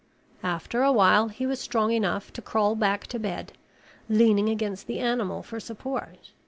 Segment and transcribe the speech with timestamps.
[0.41, 3.53] After a while he was strong enough to crawl back to bed,
[4.09, 6.31] leaning against the animal for support.